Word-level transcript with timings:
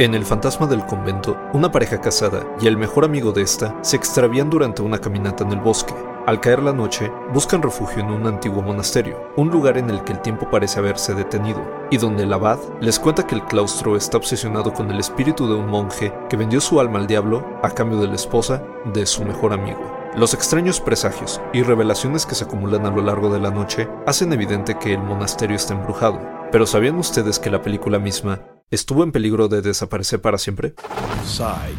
En 0.00 0.14
El 0.14 0.24
fantasma 0.24 0.66
del 0.66 0.86
convento, 0.86 1.36
una 1.52 1.70
pareja 1.70 2.00
casada 2.00 2.46
y 2.58 2.66
el 2.66 2.78
mejor 2.78 3.04
amigo 3.04 3.32
de 3.32 3.42
esta 3.42 3.76
se 3.82 3.96
extravían 3.96 4.48
durante 4.48 4.80
una 4.80 4.98
caminata 4.98 5.44
en 5.44 5.52
el 5.52 5.60
bosque. 5.60 5.92
Al 6.26 6.40
caer 6.40 6.62
la 6.62 6.72
noche, 6.72 7.12
buscan 7.34 7.60
refugio 7.60 8.02
en 8.02 8.10
un 8.10 8.26
antiguo 8.26 8.62
monasterio, 8.62 9.30
un 9.36 9.50
lugar 9.50 9.76
en 9.76 9.90
el 9.90 10.02
que 10.02 10.14
el 10.14 10.22
tiempo 10.22 10.48
parece 10.48 10.78
haberse 10.78 11.12
detenido, 11.12 11.62
y 11.90 11.98
donde 11.98 12.22
el 12.22 12.32
abad 12.32 12.58
les 12.80 12.98
cuenta 12.98 13.26
que 13.26 13.34
el 13.34 13.44
claustro 13.44 13.94
está 13.94 14.16
obsesionado 14.16 14.72
con 14.72 14.90
el 14.90 14.98
espíritu 14.98 15.46
de 15.46 15.56
un 15.56 15.66
monje 15.66 16.14
que 16.30 16.38
vendió 16.38 16.62
su 16.62 16.80
alma 16.80 16.98
al 16.98 17.06
diablo 17.06 17.44
a 17.62 17.68
cambio 17.68 18.00
de 18.00 18.08
la 18.08 18.14
esposa 18.14 18.62
de 18.94 19.04
su 19.04 19.22
mejor 19.26 19.52
amigo. 19.52 19.82
Los 20.16 20.32
extraños 20.32 20.80
presagios 20.80 21.42
y 21.52 21.62
revelaciones 21.62 22.24
que 22.24 22.34
se 22.34 22.44
acumulan 22.44 22.86
a 22.86 22.90
lo 22.90 23.02
largo 23.02 23.30
de 23.30 23.40
la 23.40 23.50
noche 23.50 23.86
hacen 24.06 24.32
evidente 24.32 24.78
que 24.78 24.94
el 24.94 25.02
monasterio 25.02 25.56
está 25.56 25.74
embrujado. 25.74 26.40
Pero 26.50 26.66
¿sabían 26.66 26.96
ustedes 26.96 27.38
que 27.38 27.50
la 27.50 27.60
película 27.60 27.98
misma 27.98 28.40
estuvo 28.70 29.02
en 29.02 29.10
peligro 29.10 29.48
de 29.48 29.62
desaparecer 29.62 30.20
para 30.20 30.38
siempre? 30.38 30.74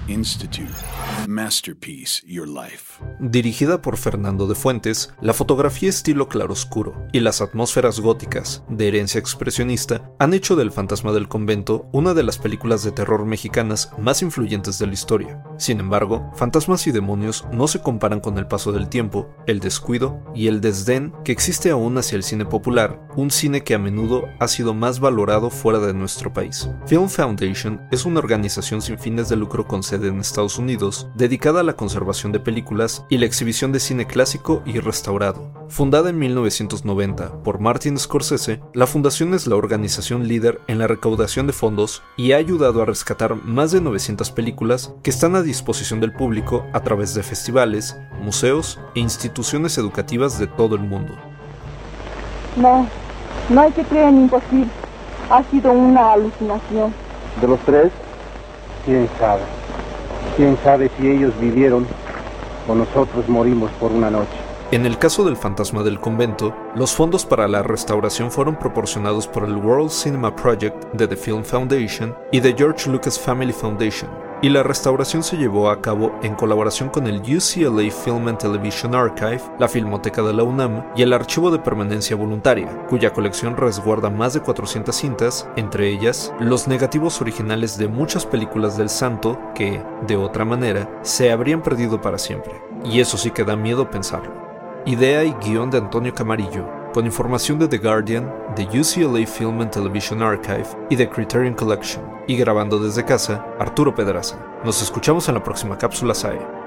Institute. 0.07 0.73
Masterpiece 1.27 2.21
Your 2.25 2.47
Life. 2.47 3.01
Dirigida 3.19 3.81
por 3.81 3.97
Fernando 3.97 4.47
de 4.47 4.55
Fuentes, 4.55 5.13
la 5.21 5.33
fotografía 5.33 5.89
estilo 5.89 6.27
claroscuro 6.27 7.07
y 7.13 7.19
las 7.19 7.41
atmósferas 7.41 7.99
góticas 7.99 8.63
de 8.69 8.87
herencia 8.87 9.19
expresionista 9.19 10.11
han 10.19 10.33
hecho 10.33 10.55
del 10.55 10.71
Fantasma 10.71 11.11
del 11.11 11.27
Convento 11.27 11.87
una 11.91 12.13
de 12.13 12.23
las 12.23 12.37
películas 12.37 12.83
de 12.83 12.91
terror 12.91 13.25
mexicanas 13.25 13.91
más 13.97 14.21
influyentes 14.21 14.79
de 14.79 14.87
la 14.87 14.93
historia. 14.93 15.43
Sin 15.57 15.79
embargo, 15.79 16.31
fantasmas 16.35 16.87
y 16.87 16.91
demonios 16.91 17.45
no 17.51 17.67
se 17.67 17.81
comparan 17.81 18.19
con 18.19 18.37
el 18.37 18.47
paso 18.47 18.71
del 18.71 18.89
tiempo, 18.89 19.29
el 19.47 19.59
descuido 19.59 20.21
y 20.35 20.47
el 20.47 20.59
desdén 20.59 21.13
que 21.23 21.31
existe 21.31 21.69
aún 21.69 21.97
hacia 21.97 22.15
el 22.15 22.23
cine 22.23 22.45
popular, 22.45 22.99
un 23.15 23.31
cine 23.31 23.63
que 23.63 23.75
a 23.75 23.79
menudo 23.79 24.25
ha 24.39 24.47
sido 24.47 24.73
más 24.73 24.99
valorado 24.99 25.49
fuera 25.49 25.79
de 25.79 25.93
nuestro 25.93 26.33
país. 26.33 26.67
Film 26.87 27.07
Foundation 27.07 27.79
es 27.91 28.05
una 28.05 28.19
organización 28.19 28.81
sin 28.81 28.97
fines 28.97 29.29
de 29.29 29.35
lucro 29.35 29.65
con 29.65 29.83
sede 29.83 30.07
en 30.07 30.19
Estados 30.19 30.57
Unidos 30.57 31.07
dedicada 31.15 31.61
a 31.61 31.63
la 31.63 31.75
conservación 31.75 32.31
de 32.31 32.39
películas 32.39 33.05
y 33.07 33.17
la 33.17 33.27
exhibición 33.27 33.71
de 33.71 33.79
cine 33.79 34.07
clásico 34.07 34.63
y 34.65 34.79
restaurado. 34.79 35.53
Fundada 35.69 36.09
en 36.09 36.17
1990 36.17 37.43
por 37.43 37.59
Martin 37.59 37.97
Scorsese, 37.97 38.61
la 38.73 38.87
fundación 38.87 39.33
es 39.33 39.47
la 39.47 39.55
organización 39.55 40.27
líder 40.27 40.59
en 40.67 40.79
la 40.79 40.87
recaudación 40.87 41.47
de 41.47 41.53
fondos 41.53 42.01
y 42.17 42.31
ha 42.31 42.37
ayudado 42.37 42.81
a 42.81 42.85
rescatar 42.85 43.35
más 43.35 43.71
de 43.71 43.79
900 43.79 44.31
películas 44.31 44.93
que 45.03 45.11
están 45.11 45.35
a 45.35 45.43
disposición 45.43 45.99
del 46.01 46.13
público 46.13 46.65
a 46.73 46.81
través 46.81 47.13
de 47.13 47.23
festivales, 47.23 47.95
museos 48.21 48.79
e 48.95 48.99
instituciones 48.99 49.77
educativas 49.77 50.39
de 50.39 50.47
todo 50.47 50.75
el 50.75 50.81
mundo. 50.81 51.13
No, 52.57 52.87
no 53.49 53.61
hay 53.61 53.71
que 53.71 53.83
creer 53.83 54.09
en 54.09 54.23
imposible. 54.23 54.80
Ha 55.31 55.43
sido 55.43 55.71
una 55.71 56.11
alucinación. 56.11 56.93
De 57.39 57.47
los 57.47 57.59
tres, 57.61 57.89
quién 58.83 59.07
sabe. 59.17 59.41
Quién 60.35 60.57
sabe 60.61 60.91
si 60.97 61.09
ellos 61.09 61.33
vivieron 61.39 61.87
o 62.67 62.75
nosotros 62.75 63.29
morimos 63.29 63.71
por 63.79 63.93
una 63.93 64.11
noche. 64.11 64.27
En 64.71 64.85
el 64.85 64.97
caso 64.97 65.23
del 65.23 65.37
fantasma 65.37 65.83
del 65.83 66.01
convento, 66.01 66.53
los 66.75 66.93
fondos 66.93 67.25
para 67.25 67.47
la 67.47 67.63
restauración 67.63 68.29
fueron 68.29 68.57
proporcionados 68.57 69.25
por 69.25 69.45
el 69.45 69.55
World 69.55 69.89
Cinema 69.89 70.35
Project 70.35 70.93
de 70.93 71.07
The 71.07 71.15
Film 71.15 71.45
Foundation 71.45 72.13
y 72.31 72.41
The 72.41 72.53
George 72.57 72.89
Lucas 72.89 73.17
Family 73.17 73.53
Foundation, 73.53 74.09
y 74.41 74.49
la 74.49 74.63
restauración 74.63 75.23
se 75.23 75.37
llevó 75.37 75.69
a 75.69 75.81
cabo 75.81 76.17
en 76.23 76.35
colaboración 76.35 76.89
con 76.89 77.05
el 77.07 77.21
UCLA 77.21 77.91
Film 77.91 78.27
and 78.27 78.39
Television 78.39 78.95
Archive, 78.95 79.41
la 79.59 79.67
Filmoteca 79.67 80.21
de 80.23 80.33
la 80.33 80.43
UNAM 80.43 80.83
y 80.95 81.03
el 81.03 81.13
Archivo 81.13 81.51
de 81.51 81.59
Permanencia 81.59 82.15
Voluntaria, 82.15 82.67
cuya 82.89 83.13
colección 83.13 83.55
resguarda 83.55 84.09
más 84.09 84.33
de 84.33 84.41
400 84.41 84.95
cintas, 84.95 85.47
entre 85.55 85.89
ellas 85.89 86.33
los 86.39 86.67
negativos 86.67 87.21
originales 87.21 87.77
de 87.77 87.87
muchas 87.87 88.25
películas 88.25 88.77
del 88.77 88.89
santo 88.89 89.39
que, 89.53 89.81
de 90.07 90.17
otra 90.17 90.43
manera, 90.43 90.89
se 91.03 91.31
habrían 91.31 91.61
perdido 91.61 92.01
para 92.01 92.17
siempre. 92.17 92.53
Y 92.83 92.99
eso 92.99 93.17
sí 93.17 93.31
que 93.31 93.43
da 93.43 93.55
miedo 93.55 93.91
pensarlo. 93.91 94.33
Idea 94.85 95.23
y 95.23 95.33
guion 95.33 95.69
de 95.69 95.77
Antonio 95.77 96.13
Camarillo, 96.15 96.80
con 96.91 97.05
información 97.05 97.57
de 97.59 97.67
The 97.67 97.77
Guardian, 97.77 98.31
The 98.55 98.63
UCLA 98.63 99.25
Film 99.25 99.61
and 99.61 99.71
Television 99.71 100.21
Archive 100.21 100.67
y 100.89 100.95
The 100.95 101.09
Criterion 101.09 101.53
Collection, 101.53 102.03
y 102.27 102.37
grabando 102.37 102.79
desde 102.79 103.05
casa, 103.05 103.45
Arturo 103.59 103.95
Pedraza. 103.95 104.37
Nos 104.63 104.81
escuchamos 104.81 105.27
en 105.27 105.35
la 105.35 105.43
próxima 105.43 105.77
cápsula 105.77 106.13
SAE. 106.13 106.60